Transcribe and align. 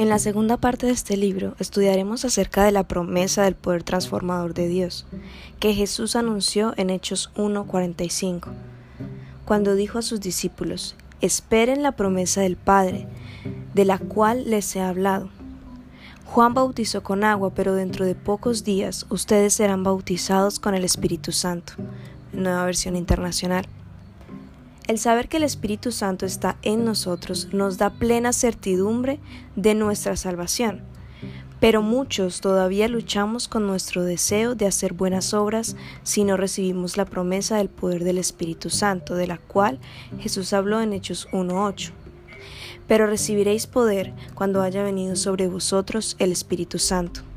En 0.00 0.08
la 0.08 0.18
segunda 0.18 0.56
parte 0.56 0.86
de 0.86 0.92
este 0.92 1.14
libro 1.18 1.54
estudiaremos 1.58 2.24
acerca 2.24 2.64
de 2.64 2.72
la 2.72 2.84
promesa 2.84 3.42
del 3.42 3.54
poder 3.54 3.82
transformador 3.82 4.54
de 4.54 4.66
Dios, 4.66 5.04
que 5.58 5.74
Jesús 5.74 6.16
anunció 6.16 6.72
en 6.78 6.88
Hechos 6.88 7.30
1.45, 7.36 8.48
cuando 9.44 9.74
dijo 9.74 9.98
a 9.98 10.02
sus 10.02 10.22
discípulos, 10.22 10.96
esperen 11.20 11.82
la 11.82 11.92
promesa 11.92 12.40
del 12.40 12.56
Padre, 12.56 13.08
de 13.74 13.84
la 13.84 13.98
cual 13.98 14.48
les 14.48 14.74
he 14.74 14.80
hablado. 14.80 15.28
Juan 16.24 16.54
bautizó 16.54 17.02
con 17.02 17.22
agua, 17.22 17.50
pero 17.50 17.74
dentro 17.74 18.06
de 18.06 18.14
pocos 18.14 18.64
días 18.64 19.04
ustedes 19.10 19.52
serán 19.52 19.82
bautizados 19.82 20.60
con 20.60 20.74
el 20.74 20.84
Espíritu 20.84 21.30
Santo. 21.30 21.74
Nueva 22.32 22.64
versión 22.64 22.96
internacional. 22.96 23.66
El 24.90 24.98
saber 24.98 25.28
que 25.28 25.36
el 25.36 25.44
Espíritu 25.44 25.92
Santo 25.92 26.26
está 26.26 26.56
en 26.62 26.84
nosotros 26.84 27.50
nos 27.52 27.78
da 27.78 27.90
plena 27.90 28.32
certidumbre 28.32 29.20
de 29.54 29.76
nuestra 29.76 30.16
salvación. 30.16 30.80
Pero 31.60 31.80
muchos 31.80 32.40
todavía 32.40 32.88
luchamos 32.88 33.46
con 33.46 33.68
nuestro 33.68 34.02
deseo 34.02 34.56
de 34.56 34.66
hacer 34.66 34.92
buenas 34.92 35.32
obras 35.32 35.76
si 36.02 36.24
no 36.24 36.36
recibimos 36.36 36.96
la 36.96 37.04
promesa 37.04 37.58
del 37.58 37.68
poder 37.68 38.02
del 38.02 38.18
Espíritu 38.18 38.68
Santo, 38.68 39.14
de 39.14 39.28
la 39.28 39.38
cual 39.38 39.78
Jesús 40.18 40.52
habló 40.52 40.80
en 40.80 40.92
Hechos 40.92 41.28
1.8. 41.30 41.92
Pero 42.88 43.06
recibiréis 43.06 43.68
poder 43.68 44.12
cuando 44.34 44.60
haya 44.60 44.82
venido 44.82 45.14
sobre 45.14 45.46
vosotros 45.46 46.16
el 46.18 46.32
Espíritu 46.32 46.80
Santo 46.80 47.29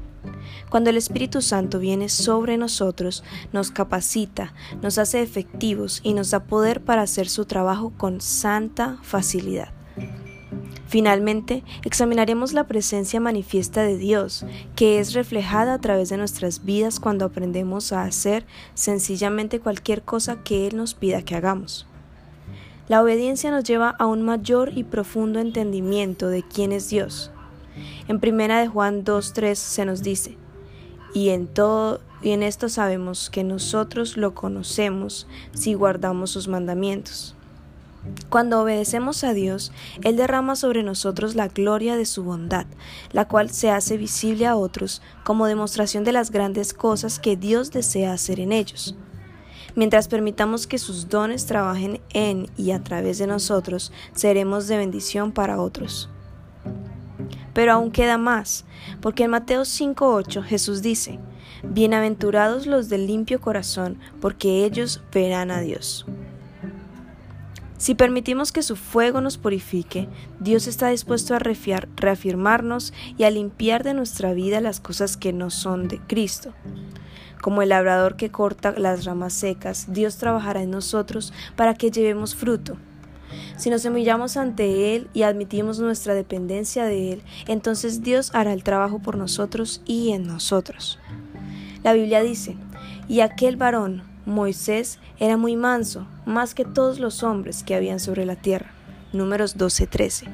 cuando 0.70 0.90
el 0.90 0.98
Espíritu 0.98 1.42
Santo 1.42 1.80
viene 1.80 2.10
sobre 2.10 2.58
nosotros, 2.58 3.24
nos 3.52 3.72
capacita, 3.72 4.54
nos 4.82 4.98
hace 4.98 5.22
efectivos 5.22 6.02
y 6.04 6.14
nos 6.14 6.32
da 6.32 6.46
poder 6.46 6.82
para 6.82 7.02
hacer 7.02 7.30
su 7.30 7.46
trabajo 7.46 7.94
con 7.98 8.22
santa 8.22 8.98
facilidad. 9.02 9.70
Finalmente, 10.94 11.64
examinaremos 11.84 12.54
la 12.54 12.68
presencia 12.68 13.20
manifiesta 13.20 13.82
de 13.82 13.98
Dios, 13.98 14.46
que 14.76 15.00
es 15.00 15.14
reflejada 15.14 15.74
a 15.74 15.80
través 15.80 16.10
de 16.10 16.18
nuestras 16.18 16.66
vidas 16.66 17.00
cuando 17.00 17.26
aprendemos 17.26 17.92
a 17.92 18.04
hacer 18.04 18.46
sencillamente 18.76 19.60
cualquier 19.60 20.04
cosa 20.04 20.44
que 20.44 20.68
Él 20.68 20.78
nos 20.78 20.94
pida 20.94 21.24
que 21.24 21.36
hagamos. 21.36 21.88
La 22.88 23.02
obediencia 23.02 23.50
nos 23.50 23.64
lleva 23.64 23.96
a 23.98 24.06
un 24.06 24.22
mayor 24.22 24.72
y 24.76 24.84
profundo 24.84 25.40
entendimiento 25.40 26.28
de 26.28 26.44
quién 26.44 26.72
es 26.72 26.90
Dios. 26.90 27.32
En 28.08 28.20
primera 28.20 28.60
de 28.60 28.68
Juan 28.68 29.04
2.3 29.04 29.56
se 29.56 29.86
nos 29.86 30.04
dice, 30.04 30.38
y 31.14 31.30
en 31.30 31.48
todo 31.48 32.02
y 32.24 32.32
en 32.32 32.42
esto 32.42 32.70
sabemos 32.70 33.30
que 33.30 33.44
nosotros 33.44 34.16
lo 34.16 34.34
conocemos 34.34 35.28
si 35.54 35.74
guardamos 35.74 36.32
sus 36.32 36.48
mandamientos. 36.48 37.36
Cuando 38.30 38.62
obedecemos 38.62 39.24
a 39.24 39.34
Dios, 39.34 39.72
Él 40.04 40.16
derrama 40.18 40.56
sobre 40.56 40.84
nosotros 40.84 41.36
la 41.36 41.48
gloria 41.50 41.96
de 41.96 42.06
su 42.06 42.24
bondad, 42.24 42.66
la 43.12 43.28
cual 43.28 43.50
se 43.50 43.72
hace 43.72 43.98
visible 43.98 44.46
a 44.46 44.56
otros 44.56 45.02
como 45.24 45.46
demostración 45.46 46.04
de 46.04 46.12
las 46.12 46.32
grandes 46.32 46.74
cosas 46.74 47.20
que 47.20 47.38
Dios 47.38 47.72
desea 47.72 48.14
hacer 48.14 48.40
en 48.40 48.52
ellos. 48.52 48.96
Mientras 49.76 50.08
permitamos 50.08 50.68
que 50.68 50.78
sus 50.78 51.10
dones 51.10 51.46
trabajen 51.46 52.00
en 52.14 52.48
y 52.58 52.72
a 52.72 52.84
través 52.84 53.18
de 53.18 53.28
nosotros, 53.28 53.92
seremos 54.14 54.68
de 54.68 54.78
bendición 54.78 55.32
para 55.32 55.62
otros. 55.62 56.10
Pero 57.54 57.74
aún 57.74 57.92
queda 57.92 58.18
más, 58.18 58.66
porque 59.02 59.24
en 59.24 59.32
Mateo 59.32 59.62
5.8 59.62 60.44
Jesús 60.44 60.82
dice, 60.82 61.20
Bienaventurados 61.64 62.68
los 62.68 62.90
del 62.90 63.08
limpio 63.08 63.40
corazón, 63.40 63.98
porque 64.20 64.66
ellos 64.66 65.02
verán 65.14 65.52
a 65.52 65.62
Dios. 65.62 66.06
Si 67.78 67.96
permitimos 67.96 68.54
que 68.54 68.64
su 68.64 68.78
fuego 68.78 69.20
nos 69.20 69.38
purifique, 69.38 70.08
Dios 70.40 70.68
está 70.68 70.88
dispuesto 70.88 71.36
a 71.36 71.40
reafirmarnos 71.40 72.94
y 73.18 73.24
a 73.24 73.30
limpiar 73.30 73.84
de 73.84 73.94
nuestra 73.94 74.34
vida 74.34 74.62
las 74.62 74.80
cosas 74.80 75.18
que 75.18 75.34
no 75.34 75.50
son 75.50 75.90
de 75.90 76.00
Cristo. 76.00 76.54
Como 77.42 77.62
el 77.62 77.70
labrador 77.70 78.16
que 78.16 78.32
corta 78.32 78.74
las 78.78 79.04
ramas 79.04 79.34
secas, 79.34 79.88
Dios 79.90 80.16
trabajará 80.16 80.62
en 80.62 80.72
nosotros 80.72 81.34
para 81.58 81.74
que 81.74 81.92
llevemos 81.92 82.36
fruto. 82.36 82.78
Si 83.58 83.70
nos 83.70 83.86
humillamos 83.86 84.38
ante 84.38 84.96
Él 84.96 85.10
y 85.14 85.24
admitimos 85.24 85.80
nuestra 85.80 86.14
dependencia 86.14 86.86
de 86.86 87.14
Él, 87.14 87.24
entonces 87.48 88.02
Dios 88.02 88.32
hará 88.34 88.54
el 88.54 88.64
trabajo 88.64 89.00
por 89.00 89.18
nosotros 89.18 89.82
y 89.86 90.12
en 90.12 90.28
nosotros. 90.28 91.00
La 91.84 91.94
Biblia 91.94 92.22
dice, 92.22 92.56
y 93.08 93.20
aquel 93.20 93.58
varón, 93.58 94.04
Moisés, 94.26 95.00
era 95.20 95.36
muy 95.38 95.56
manso, 95.56 96.08
más 96.26 96.56
que 96.56 96.64
todos 96.64 97.00
los 97.00 97.24
hombres 97.24 97.64
que 97.64 97.76
habían 97.76 98.00
sobre 98.00 98.26
la 98.26 98.36
tierra. 98.36 98.72
Números 99.12 99.58
12:13. 99.58 100.28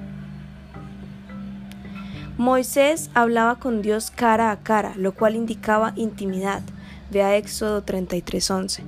Moisés 2.37 3.09
hablaba 3.15 3.57
con 3.57 3.81
Dios 3.81 4.11
cara 4.11 4.51
a 4.51 4.61
cara, 4.61 4.93
lo 4.95 5.13
cual 5.13 5.35
indicaba 5.35 5.91
intimidad. 5.95 6.61
Vea 7.11 7.35
Éxodo 7.35 7.83
33:11. 7.83 8.83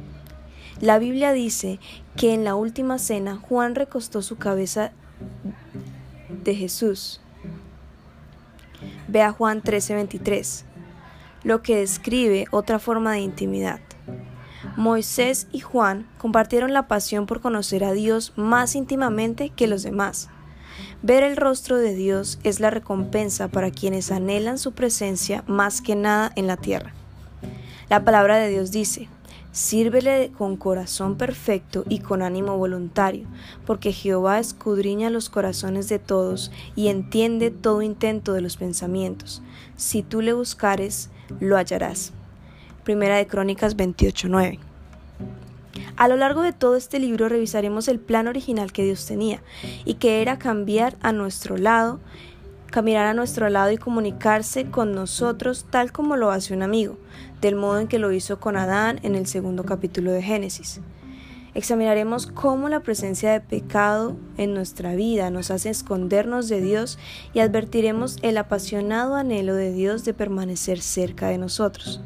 La 0.79 0.99
Biblia 0.99 1.33
dice 1.33 1.79
que 2.15 2.33
en 2.33 2.43
la 2.43 2.55
última 2.55 2.99
cena 2.99 3.37
Juan 3.37 3.75
recostó 3.75 4.21
su 4.21 4.37
cabeza 4.37 4.91
de 6.43 6.55
Jesús. 6.55 7.21
Ve 9.07 9.21
a 9.21 9.31
Juan 9.31 9.61
13:23, 9.61 10.63
lo 11.43 11.61
que 11.61 11.77
describe 11.77 12.45
otra 12.51 12.79
forma 12.79 13.13
de 13.13 13.19
intimidad. 13.19 13.79
Moisés 14.77 15.47
y 15.51 15.59
Juan 15.59 16.07
compartieron 16.17 16.73
la 16.73 16.87
pasión 16.87 17.25
por 17.25 17.41
conocer 17.41 17.83
a 17.83 17.91
Dios 17.91 18.33
más 18.35 18.75
íntimamente 18.75 19.49
que 19.49 19.67
los 19.67 19.83
demás. 19.83 20.29
Ver 21.01 21.23
el 21.23 21.35
rostro 21.35 21.77
de 21.77 21.93
Dios 21.93 22.39
es 22.43 22.59
la 22.59 22.69
recompensa 22.69 23.47
para 23.47 23.71
quienes 23.71 24.11
anhelan 24.11 24.57
su 24.57 24.71
presencia 24.73 25.43
más 25.47 25.81
que 25.81 25.95
nada 25.95 26.31
en 26.35 26.47
la 26.47 26.57
tierra. 26.57 26.93
La 27.89 28.05
palabra 28.05 28.37
de 28.37 28.49
Dios 28.49 28.71
dice, 28.71 29.09
Sírvele 29.51 30.31
con 30.37 30.55
corazón 30.55 31.17
perfecto 31.17 31.83
y 31.89 31.99
con 31.99 32.21
ánimo 32.21 32.57
voluntario, 32.57 33.27
porque 33.65 33.91
Jehová 33.91 34.39
escudriña 34.39 35.09
los 35.09 35.29
corazones 35.29 35.89
de 35.89 35.99
todos 35.99 36.51
y 36.75 36.87
entiende 36.87 37.51
todo 37.51 37.81
intento 37.81 38.31
de 38.31 38.41
los 38.41 38.55
pensamientos. 38.55 39.41
Si 39.75 40.03
tú 40.03 40.21
le 40.21 40.31
buscares, 40.31 41.09
lo 41.41 41.57
hallarás. 41.57 42.13
Primera 42.85 43.17
de 43.17 43.27
Crónicas 43.27 43.75
28:9. 43.75 44.59
A 45.97 46.07
lo 46.07 46.15
largo 46.15 46.41
de 46.41 46.53
todo 46.53 46.77
este 46.77 46.99
libro 46.99 47.29
revisaremos 47.29 47.87
el 47.87 47.99
plan 47.99 48.27
original 48.27 48.71
que 48.71 48.83
Dios 48.83 49.05
tenía 49.05 49.43
y 49.85 49.95
que 49.95 50.21
era 50.21 50.39
cambiar 50.39 50.97
a 51.01 51.11
nuestro 51.11 51.57
lado 51.57 51.99
caminar 52.71 53.05
a 53.05 53.13
nuestro 53.13 53.49
lado 53.49 53.71
y 53.71 53.77
comunicarse 53.77 54.65
con 54.71 54.93
nosotros 54.93 55.67
tal 55.69 55.91
como 55.91 56.15
lo 56.15 56.31
hace 56.31 56.55
un 56.55 56.63
amigo, 56.63 56.97
del 57.41 57.55
modo 57.55 57.79
en 57.79 57.87
que 57.87 57.99
lo 57.99 58.11
hizo 58.11 58.39
con 58.39 58.57
Adán 58.57 58.99
en 59.03 59.15
el 59.15 59.27
segundo 59.27 59.63
capítulo 59.65 60.11
de 60.11 60.23
Génesis. 60.23 60.81
Examinaremos 61.53 62.27
cómo 62.27 62.69
la 62.69 62.79
presencia 62.79 63.33
de 63.33 63.41
pecado 63.41 64.15
en 64.37 64.53
nuestra 64.53 64.95
vida 64.95 65.29
nos 65.29 65.51
hace 65.51 65.69
escondernos 65.69 66.47
de 66.47 66.61
Dios 66.61 66.97
y 67.33 67.39
advertiremos 67.39 68.17
el 68.21 68.37
apasionado 68.37 69.15
anhelo 69.15 69.53
de 69.53 69.73
Dios 69.73 70.05
de 70.05 70.13
permanecer 70.13 70.79
cerca 70.79 71.27
de 71.27 71.37
nosotros. 71.37 72.01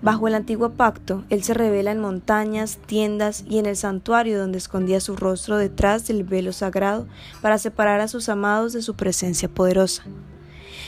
Bajo 0.00 0.28
el 0.28 0.36
antiguo 0.36 0.70
pacto, 0.70 1.24
Él 1.28 1.42
se 1.42 1.54
revela 1.54 1.90
en 1.90 1.98
montañas, 1.98 2.78
tiendas 2.86 3.44
y 3.48 3.58
en 3.58 3.66
el 3.66 3.76
santuario 3.76 4.38
donde 4.38 4.58
escondía 4.58 5.00
su 5.00 5.16
rostro 5.16 5.56
detrás 5.56 6.06
del 6.06 6.22
velo 6.22 6.52
sagrado 6.52 7.08
para 7.42 7.58
separar 7.58 7.98
a 8.00 8.06
sus 8.06 8.28
amados 8.28 8.72
de 8.72 8.82
su 8.82 8.94
presencia 8.94 9.48
poderosa. 9.48 10.04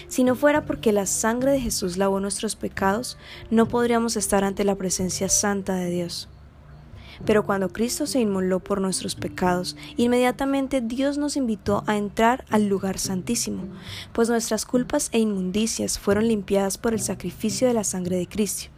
Si 0.06 0.22
no 0.22 0.36
fuera 0.36 0.64
porque 0.64 0.92
la 0.92 1.06
sangre 1.06 1.50
de 1.50 1.60
Jesús 1.60 1.96
lavó 1.96 2.20
nuestros 2.20 2.54
pecados, 2.54 3.18
no 3.50 3.66
podríamos 3.66 4.16
estar 4.16 4.44
ante 4.44 4.62
la 4.62 4.76
presencia 4.76 5.28
santa 5.28 5.74
de 5.74 5.90
Dios. 5.90 6.28
Pero 7.26 7.44
cuando 7.44 7.68
Cristo 7.68 8.06
se 8.06 8.20
inmoló 8.20 8.60
por 8.60 8.80
nuestros 8.80 9.16
pecados, 9.16 9.76
inmediatamente 9.96 10.80
Dios 10.80 11.18
nos 11.18 11.36
invitó 11.36 11.82
a 11.88 11.96
entrar 11.96 12.44
al 12.48 12.68
lugar 12.68 12.98
santísimo, 12.98 13.64
pues 14.12 14.28
nuestras 14.28 14.64
culpas 14.64 15.08
e 15.12 15.18
inmundicias 15.18 15.98
fueron 15.98 16.28
limpiadas 16.28 16.78
por 16.78 16.94
el 16.94 17.00
sacrificio 17.00 17.66
de 17.66 17.74
la 17.74 17.84
sangre 17.84 18.16
de 18.16 18.28
Cristo. 18.28 18.70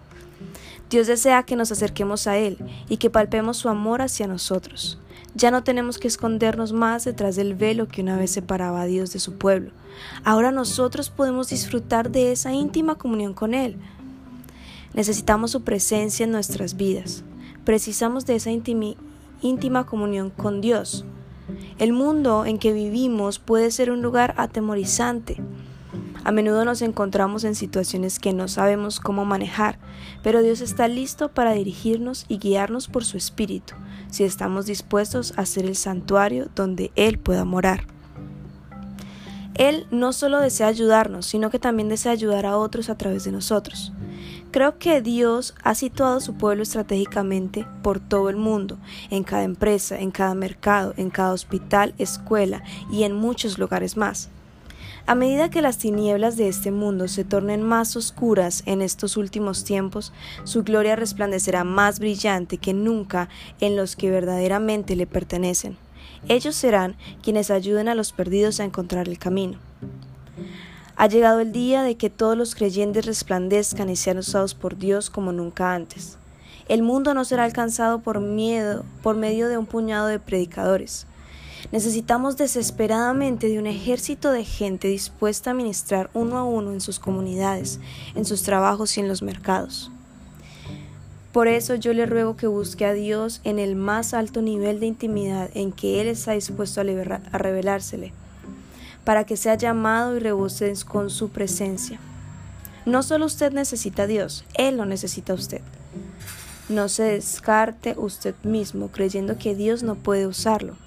Dios 0.91 1.07
desea 1.07 1.43
que 1.45 1.57
nos 1.57 1.73
acerquemos 1.73 2.27
a 2.27 2.37
Él 2.37 2.59
y 2.89 2.99
que 2.99 3.11
palpemos 3.11 3.57
su 3.57 3.69
amor 3.69 4.03
hacia 4.03 4.27
nosotros. 4.27 4.99
Ya 5.35 5.51
no 5.51 5.65
tenemos 5.65 5.99
que 5.99 6.09
escondernos 6.09 6.73
más 6.73 7.05
detrás 7.05 7.37
del 7.37 7.55
velo 7.55 7.89
que 7.89 8.03
una 8.03 8.19
vez 8.19 8.33
separaba 8.33 8.83
a 8.83 8.87
Dios 8.87 9.13
de 9.13 9.19
su 9.19 9.39
pueblo. 9.39 9.71
Ahora 10.25 10.53
nosotros 10.53 11.09
podemos 11.09 11.49
disfrutar 11.49 12.11
de 12.11 12.33
esa 12.33 12.53
íntima 12.53 12.97
comunión 12.97 13.33
con 13.33 13.55
Él. 13.55 13.77
Necesitamos 14.93 15.51
su 15.53 15.63
presencia 15.63 16.25
en 16.25 16.33
nuestras 16.33 16.77
vidas. 16.77 17.25
Precisamos 17.65 18.27
de 18.27 18.37
esa 18.37 18.51
íntima 18.51 19.87
comunión 19.87 20.29
con 20.29 20.61
Dios. 20.61 21.07
El 21.79 21.93
mundo 21.93 22.45
en 22.45 22.59
que 22.59 22.73
vivimos 22.73 23.39
puede 23.39 23.71
ser 23.71 23.91
un 23.91 24.03
lugar 24.03 24.35
atemorizante 24.37 25.41
a 26.25 26.33
menudo 26.33 26.65
nos 26.65 26.83
encontramos 26.83 27.45
en 27.45 27.55
situaciones 27.55 28.19
que 28.19 28.33
no 28.33 28.49
sabemos 28.49 29.01
cómo 29.01 29.25
manejar, 29.25 29.79
pero 30.23 30.43
Dios 30.43 30.61
está 30.61 30.89
listo 30.89 31.31
para 31.31 31.53
dirigirnos 31.53 32.27
y 32.29 32.39
guiarnos 32.39 32.89
por 32.89 33.05
su 33.05 33.17
Espíritu, 33.17 33.75
si 34.11 34.25
estamos 34.25 34.67
dispuestos 34.67 35.35
a 35.37 35.47
ser 35.47 35.65
el 35.65 35.77
santuario 35.77 36.49
donde 36.55 36.93
Él 36.95 37.19
pueda 37.19 37.45
morar. 37.45 37.87
Él 39.55 39.87
no 39.91 40.13
solo 40.13 40.41
desea 40.41 40.69
ayudarnos, 40.69 41.27
sino 41.27 41.51
que 41.51 41.59
también 41.59 41.89
desea 41.89 42.13
ayudar 42.13 42.47
a 42.47 42.57
otros 42.57 42.89
a 42.89 42.97
través 42.97 43.25
de 43.25 43.33
nosotros. 43.33 43.93
Creo 44.51 44.79
que 44.79 45.01
Dios 45.01 45.55
ha 45.63 45.75
situado 45.75 46.21
su 46.21 46.35
pueblo 46.35 46.63
estratégicamente 46.63 47.67
por 47.83 48.01
todo 48.01 48.29
el 48.29 48.37
mundo, 48.37 48.79
en 49.11 49.25
cada 49.25 49.45
empresa, 49.45 49.99
en 49.99 50.11
cada 50.11 50.35
mercado, 50.35 50.95
en 50.97 51.11
cada 51.11 51.33
hospital, 51.33 51.95
escuela 51.99 52.63
y 52.91 53.05
en 53.05 53.15
muchos 53.15 53.59
lugares 53.59 53.97
más. 53.97 54.31
A 55.05 55.17
medida 55.17 55.51
que 55.51 55.63
las 55.63 55.79
tinieblas 55.79 56.37
de 56.37 56.47
este 56.49 56.71
mundo 56.71 57.09
se 57.09 57.25
tornen 57.25 57.61
más 57.63 57.97
oscuras 57.97 58.63
en 58.67 58.81
estos 58.81 59.17
últimos 59.17 59.65
tiempos, 59.65 60.13
su 60.45 60.63
gloria 60.63 60.95
resplandecerá 60.95 61.65
más 61.65 61.99
brillante 61.99 62.57
que 62.57 62.73
nunca 62.73 63.29
en 63.61 63.75
los 63.75 63.97
que 63.97 64.11
verdaderamente 64.11 64.95
le 64.95 65.09
pertenecen. 65.09 65.77
Ellos 66.29 66.55
serán 66.55 66.95
quienes 67.21 67.51
ayuden 67.51 67.89
a 67.89 67.97
los 67.97 68.13
perdidos 68.13 68.61
a 68.61 68.65
encontrar 68.65 69.09
el 69.09 69.19
camino. 69.19 69.59
Ha 70.95 71.09
llegado 71.09 71.41
el 71.41 71.51
día 71.51 71.83
de 71.83 71.97
que 71.97 72.11
todos 72.11 72.37
los 72.37 72.55
creyentes 72.55 73.05
resplandezcan 73.05 73.91
y 73.91 73.97
sean 73.97 74.19
usados 74.19 74.55
por 74.55 74.79
Dios 74.79 75.11
como 75.11 75.33
nunca 75.33 75.75
antes. 75.75 76.17
El 76.69 76.83
mundo 76.85 77.13
no 77.13 77.25
será 77.25 77.43
alcanzado 77.43 77.99
por 77.99 78.21
miedo, 78.21 78.85
por 79.03 79.17
medio 79.17 79.49
de 79.49 79.59
un 79.59 79.67
puñado 79.67 80.07
de 80.07 80.21
predicadores. 80.21 81.07
Necesitamos 81.73 82.37
desesperadamente 82.37 83.49
de 83.49 83.59
un 83.59 83.67
ejército 83.67 84.31
de 84.31 84.45
gente 84.45 84.89
dispuesta 84.89 85.53
a 85.53 85.55
ministrar 85.55 86.11
uno 86.13 86.37
a 86.37 86.45
uno 86.45 86.71
en 86.71 86.83
sus 86.83 86.99
comunidades, 86.99 87.81
en 88.15 88.27
sus 88.27 88.43
trabajos 88.43 88.99
y 88.99 89.01
en 89.01 89.09
los 89.09 89.23
mercados. 89.23 89.91
Por 91.33 91.49
eso 91.49 91.75
yo 91.77 91.95
le 91.95 92.05
ruego 92.05 92.37
que 92.37 92.47
busque 92.47 92.85
a 92.85 92.93
Dios 92.93 93.41
en 93.45 93.59
el 93.59 93.75
más 93.75 94.13
alto 94.13 94.43
nivel 94.43 94.81
de 94.81 94.87
intimidad 94.87 95.49
en 95.55 95.73
que 95.73 96.03
Él 96.03 96.09
está 96.09 96.33
dispuesto 96.33 96.83
a, 96.83 96.85
revelársele, 96.85 98.13
para 99.05 99.25
que 99.25 99.39
sea 99.39 99.55
llamado 99.55 100.15
y 100.15 100.21
rebose 100.21 100.75
con 100.87 101.09
su 101.09 101.31
presencia. 101.31 101.99
No 102.85 103.03
solo 103.03 103.25
usted 103.25 103.51
necesita 103.51 104.03
a 104.03 104.07
Dios, 104.07 104.45
Él 104.53 104.77
lo 104.77 104.85
necesita 104.85 105.33
a 105.33 105.37
usted. 105.37 105.63
No 106.69 106.91
se 106.91 107.05
descarte 107.05 107.95
usted 107.97 108.35
mismo 108.43 108.89
creyendo 108.89 109.39
que 109.39 109.55
Dios 109.55 109.83
no 109.83 109.95
puede 109.95 110.27
usarlo. 110.27 110.82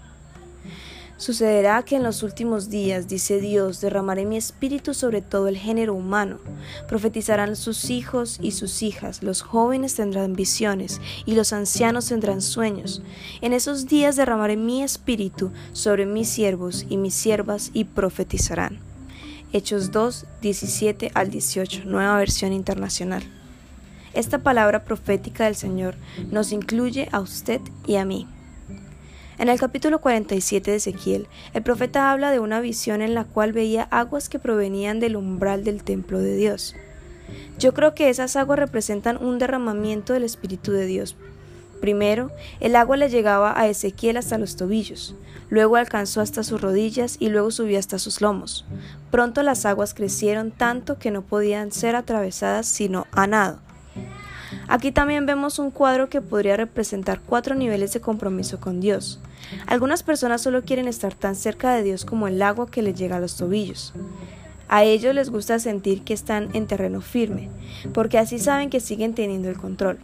Sucederá 1.17 1.81
que 1.83 1.95
en 1.95 2.03
los 2.03 2.23
últimos 2.23 2.69
días, 2.69 3.07
dice 3.07 3.39
Dios, 3.39 3.79
derramaré 3.79 4.25
mi 4.25 4.35
espíritu 4.35 4.93
sobre 4.93 5.21
todo 5.21 5.47
el 5.47 5.57
género 5.57 5.93
humano. 5.93 6.39
Profetizarán 6.89 7.55
sus 7.55 7.89
hijos 7.89 8.37
y 8.41 8.51
sus 8.51 8.83
hijas, 8.83 9.23
los 9.23 9.41
jóvenes 9.41 9.95
tendrán 9.95 10.33
visiones 10.33 10.99
y 11.25 11.35
los 11.35 11.53
ancianos 11.53 12.07
tendrán 12.07 12.41
sueños. 12.41 13.01
En 13.39 13.53
esos 13.53 13.87
días 13.87 14.17
derramaré 14.17 14.57
mi 14.57 14.83
espíritu 14.83 15.51
sobre 15.71 16.05
mis 16.05 16.27
siervos 16.27 16.85
y 16.89 16.97
mis 16.97 17.13
siervas 17.13 17.71
y 17.73 17.85
profetizarán. 17.85 18.79
Hechos 19.53 19.91
2, 19.91 20.25
17 20.41 21.11
al 21.13 21.29
18, 21.29 21.83
nueva 21.85 22.17
versión 22.17 22.51
internacional. 22.51 23.23
Esta 24.13 24.39
palabra 24.39 24.83
profética 24.83 25.45
del 25.45 25.55
Señor 25.55 25.95
nos 26.29 26.51
incluye 26.51 27.07
a 27.13 27.21
usted 27.21 27.61
y 27.87 27.95
a 27.95 28.03
mí. 28.03 28.27
En 29.37 29.49
el 29.49 29.59
capítulo 29.59 29.99
47 29.99 30.71
de 30.71 30.77
Ezequiel, 30.77 31.27
el 31.53 31.61
profeta 31.61 32.11
habla 32.11 32.31
de 32.31 32.39
una 32.39 32.61
visión 32.61 33.01
en 33.01 33.13
la 33.13 33.25
cual 33.25 33.51
veía 33.51 33.83
aguas 33.91 34.29
que 34.29 34.39
provenían 34.39 35.01
del 35.01 35.17
umbral 35.17 35.65
del 35.65 35.83
templo 35.83 36.19
de 36.19 36.37
Dios. 36.37 36.73
Yo 37.59 37.73
creo 37.73 37.93
que 37.95 38.09
esas 38.09 38.37
aguas 38.37 38.59
representan 38.59 39.17
un 39.21 39.37
derramamiento 39.37 40.13
del 40.13 40.23
Espíritu 40.23 40.71
de 40.71 40.85
Dios. 40.85 41.17
Primero, 41.81 42.31
el 42.61 42.77
agua 42.77 42.95
le 42.95 43.09
llegaba 43.09 43.59
a 43.59 43.67
Ezequiel 43.67 44.15
hasta 44.15 44.37
los 44.37 44.55
tobillos, 44.55 45.15
luego 45.49 45.75
alcanzó 45.75 46.21
hasta 46.21 46.41
sus 46.43 46.61
rodillas 46.61 47.17
y 47.19 47.27
luego 47.27 47.51
subió 47.51 47.77
hasta 47.77 47.99
sus 47.99 48.21
lomos. 48.21 48.65
Pronto 49.11 49.43
las 49.43 49.65
aguas 49.65 49.93
crecieron 49.93 50.51
tanto 50.51 50.97
que 50.97 51.11
no 51.11 51.23
podían 51.23 51.73
ser 51.73 51.97
atravesadas 51.97 52.67
sino 52.67 53.05
a 53.11 53.27
nado. 53.27 53.64
Aquí 54.67 54.91
también 54.91 55.25
vemos 55.25 55.59
un 55.59 55.71
cuadro 55.71 56.09
que 56.09 56.21
podría 56.21 56.57
representar 56.57 57.19
cuatro 57.19 57.55
niveles 57.55 57.93
de 57.93 58.01
compromiso 58.01 58.59
con 58.59 58.81
Dios. 58.81 59.19
Algunas 59.67 60.01
personas 60.01 60.41
solo 60.41 60.63
quieren 60.63 60.87
estar 60.87 61.13
tan 61.13 61.35
cerca 61.35 61.73
de 61.73 61.83
Dios 61.83 62.03
como 62.03 62.27
el 62.27 62.41
agua 62.41 62.69
que 62.69 62.81
les 62.81 62.95
llega 62.95 63.17
a 63.17 63.19
los 63.19 63.37
tobillos. 63.37 63.93
A 64.67 64.83
ellos 64.83 65.13
les 65.13 65.29
gusta 65.29 65.59
sentir 65.59 66.01
que 66.01 66.13
están 66.15 66.49
en 66.53 66.65
terreno 66.65 67.01
firme, 67.01 67.49
porque 67.93 68.17
así 68.17 68.39
saben 68.39 68.71
que 68.71 68.79
siguen 68.79 69.13
teniendo 69.13 69.49
el 69.49 69.57
control. 69.57 69.99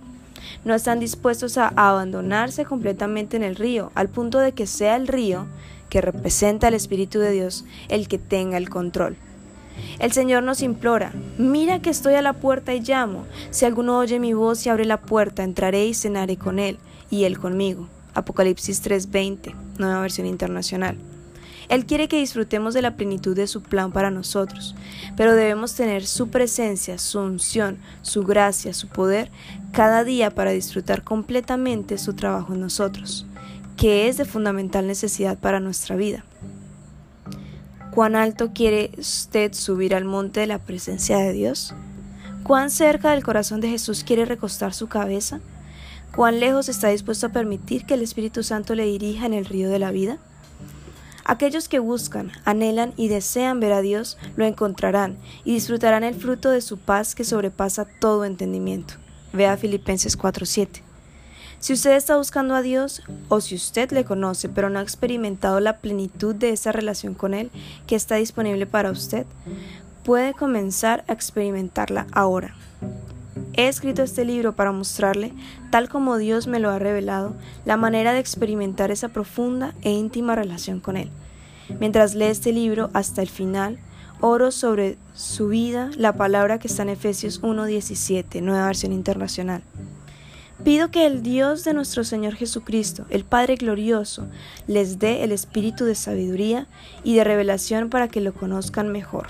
No 0.64 0.76
están 0.76 1.00
dispuestos 1.00 1.58
a 1.58 1.70
abandonarse 1.70 2.66
completamente 2.66 3.38
en 3.38 3.44
el 3.44 3.56
río, 3.56 3.92
al 3.96 4.10
punto 4.10 4.38
de 4.38 4.52
que 4.52 4.68
sea 4.68 4.96
el 4.96 5.08
río, 5.08 5.48
que 5.90 6.02
representa 6.02 6.68
el 6.68 6.76
Espíritu 6.76 7.20
de 7.20 7.32
Dios, 7.32 7.66
el 7.90 8.08
que 8.08 8.20
tenga 8.20 8.58
el 8.58 8.70
control. 8.70 9.18
El 10.00 10.12
Señor 10.12 10.44
nos 10.44 10.62
implora, 10.62 11.14
mira 11.38 11.82
que 11.82 11.90
estoy 11.90 12.16
a 12.16 12.22
la 12.22 12.34
puerta 12.34 12.74
y 12.74 12.82
llamo. 12.82 13.26
Si 13.50 13.66
alguno 13.66 13.98
oye 13.98 14.20
mi 14.20 14.34
voz 14.34 14.66
y 14.66 14.70
abre 14.70 14.86
la 14.86 15.02
puerta, 15.02 15.44
entraré 15.44 15.86
y 15.86 15.94
cenaré 15.94 16.38
con 16.38 16.60
él, 16.60 16.78
y 17.10 17.26
él 17.26 17.40
conmigo. 17.40 17.88
Apocalipsis 18.14 18.82
3:20, 18.82 19.54
nueva 19.78 20.02
versión 20.02 20.28
internacional. 20.28 20.98
Él 21.70 21.86
quiere 21.86 22.10
que 22.10 22.20
disfrutemos 22.20 22.74
de 22.74 22.82
la 22.82 22.98
plenitud 22.98 23.34
de 23.34 23.48
su 23.48 23.62
plan 23.62 23.94
para 23.94 24.12
nosotros, 24.12 24.76
pero 25.16 25.36
debemos 25.36 25.74
tener 25.74 26.06
su 26.06 26.28
presencia, 26.28 26.98
su 26.98 27.20
unción, 27.20 27.78
su 28.02 28.24
gracia, 28.26 28.74
su 28.74 28.90
poder 28.90 29.32
cada 29.72 30.04
día 30.04 30.32
para 30.32 30.52
disfrutar 30.52 31.04
completamente 31.04 31.98
su 31.98 32.14
trabajo 32.14 32.54
en 32.54 32.60
nosotros, 32.60 33.26
que 33.78 34.10
es 34.10 34.18
de 34.18 34.26
fundamental 34.26 34.86
necesidad 34.86 35.38
para 35.38 35.62
nuestra 35.62 35.96
vida. 35.96 36.26
¿Cuán 37.92 38.16
alto 38.16 38.52
quiere 38.54 38.92
usted 38.98 39.52
subir 39.54 39.94
al 39.94 40.06
monte 40.06 40.40
de 40.40 40.48
la 40.48 40.60
presencia 40.60 41.18
de 41.18 41.34
Dios? 41.34 41.74
¿Cuán 42.44 42.72
cerca 42.72 43.12
del 43.12 43.22
corazón 43.22 43.60
de 43.60 43.68
Jesús 43.68 44.06
quiere 44.06 44.24
recostar 44.24 44.74
su 44.74 44.88
cabeza? 44.88 45.42
¿Cuán 46.16 46.40
lejos 46.40 46.70
está 46.70 46.88
dispuesto 46.88 47.28
a 47.28 47.34
permitir 47.34 47.86
que 47.86 47.96
el 47.96 48.02
Espíritu 48.02 48.44
Santo 48.44 48.76
le 48.76 48.86
dirija 48.86 49.26
en 49.26 49.34
el 49.34 49.44
río 49.44 49.70
de 49.70 49.80
la 49.80 49.92
vida? 49.92 50.20
Aquellos 51.26 51.68
que 51.68 51.80
buscan, 51.80 52.32
anhelan 52.46 52.94
y 52.96 53.10
desean 53.10 53.60
ver 53.60 53.74
a 53.74 53.82
Dios 53.82 54.18
lo 54.38 54.46
encontrarán 54.46 55.18
y 55.44 55.54
disfrutarán 55.54 56.06
el 56.06 56.16
fruto 56.16 56.50
de 56.50 56.62
su 56.62 56.78
paz 56.78 57.14
que 57.14 57.26
sobrepasa 57.26 57.86
todo 58.00 58.24
entendimiento. 58.24 58.94
Vea 59.34 59.58
Filipenses 59.58 60.18
4:7. 60.18 60.82
Si 61.62 61.74
usted 61.74 61.92
está 61.96 62.18
buscando 62.18 62.56
a 62.56 62.64
Dios 62.64 63.04
o 63.30 63.40
si 63.40 63.54
usted 63.54 63.92
le 63.92 64.04
conoce 64.04 64.50
pero 64.50 64.72
no 64.72 64.80
ha 64.80 64.82
experimentado 64.82 65.60
la 65.60 65.78
plenitud 65.78 66.34
de 66.34 66.50
esa 66.50 66.72
relación 66.72 67.14
con 67.14 67.36
Él 67.36 67.52
que 67.86 67.96
está 67.96 68.16
disponible 68.16 68.66
para 68.66 68.90
usted, 68.90 69.28
puede 70.04 70.34
comenzar 70.34 71.04
a 71.08 71.14
experimentarla 71.14 72.08
ahora. 72.14 72.56
He 73.54 73.68
escrito 73.68 74.02
este 74.02 74.26
libro 74.26 74.54
para 74.56 74.72
mostrarle, 74.72 75.34
tal 75.70 75.88
como 75.88 76.18
Dios 76.18 76.48
me 76.48 76.60
lo 76.60 76.72
ha 76.72 76.80
revelado, 76.80 77.36
la 77.64 77.78
manera 77.78 78.14
de 78.14 78.20
experimentar 78.20 78.90
esa 78.90 79.10
profunda 79.10 79.76
e 79.84 79.92
íntima 79.92 80.34
relación 80.36 80.80
con 80.80 80.98
Él. 80.98 81.12
Mientras 81.80 82.16
lee 82.16 82.26
este 82.26 82.54
libro 82.54 82.90
hasta 82.94 83.22
el 83.22 83.30
final, 83.30 83.78
oro 84.20 84.50
sobre 84.50 84.98
su 85.14 85.50
vida 85.50 85.92
la 85.96 86.14
palabra 86.14 86.58
que 86.58 86.68
está 86.68 86.82
en 86.82 86.90
Efesios 86.90 87.40
1.17, 87.44 88.42
nueva 88.42 88.66
versión 88.66 88.94
internacional. 88.94 89.62
Pido 90.64 90.92
que 90.92 91.08
el 91.08 91.24
Dios 91.24 91.64
de 91.64 91.74
nuestro 91.74 92.04
Señor 92.04 92.36
Jesucristo, 92.36 93.06
el 93.10 93.24
Padre 93.24 93.56
glorioso, 93.56 94.28
les 94.68 95.00
dé 95.00 95.24
el 95.24 95.32
espíritu 95.32 95.86
de 95.86 95.96
sabiduría 95.96 96.68
y 97.04 97.16
de 97.16 97.24
revelación 97.24 97.90
para 97.90 98.08
que 98.08 98.22
lo 98.22 98.34
conozcan 98.34 98.92
mejor. 98.92 99.30